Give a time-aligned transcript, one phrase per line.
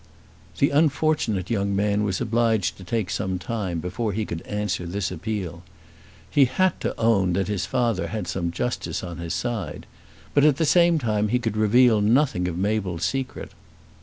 [0.57, 5.11] The unfortunate young man was obliged to take some time before he could answer this
[5.11, 5.61] appeal.
[6.27, 9.85] He had to own that his father had some justice on his side,
[10.33, 13.51] but at the same time he could reveal nothing of Mabel's secret.